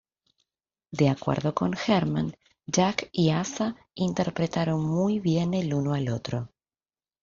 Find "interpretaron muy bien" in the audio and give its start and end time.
3.93-5.53